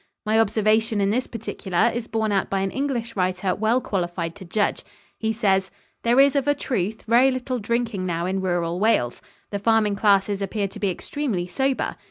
My 0.25 0.39
observation 0.39 0.99
in 0.99 1.11
this 1.11 1.27
particular 1.27 1.91
is 1.93 2.07
borne 2.07 2.31
out 2.31 2.49
by 2.49 2.61
an 2.61 2.71
English 2.71 3.15
writer 3.15 3.53
well 3.53 3.79
qualified 3.79 4.33
to 4.37 4.45
judge. 4.45 4.83
He 5.19 5.31
says: 5.31 5.69
"There 6.01 6.19
is, 6.19 6.35
of 6.35 6.47
a 6.47 6.55
truth, 6.55 7.03
very 7.03 7.29
little 7.29 7.59
drinking 7.59 8.07
now 8.07 8.25
in 8.25 8.41
rural 8.41 8.79
Wales. 8.79 9.21
The 9.51 9.59
farming 9.59 9.97
classes 9.97 10.41
appear 10.41 10.67
to 10.69 10.79
be 10.79 10.89
extremely 10.89 11.45
sober. 11.45 11.97